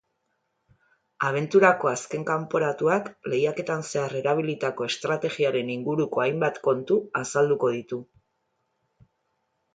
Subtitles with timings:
[1.27, 8.03] Abenturako azken kanporatuak lehiaketan zehar erabilitako estrategiaren inguruko hainbat kontu azalduko ditu.